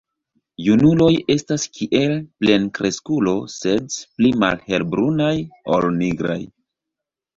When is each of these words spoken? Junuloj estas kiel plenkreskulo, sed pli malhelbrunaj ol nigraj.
Junuloj 0.67 1.09
estas 1.33 1.65
kiel 1.79 2.15
plenkreskulo, 2.45 3.35
sed 3.59 4.01
pli 4.17 4.33
malhelbrunaj 4.45 5.33
ol 5.77 5.91
nigraj. 6.03 6.41